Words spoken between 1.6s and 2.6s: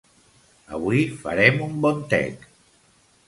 un bon tec